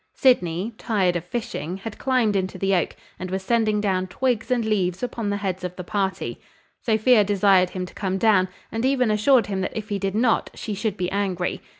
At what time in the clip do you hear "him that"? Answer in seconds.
9.45-9.77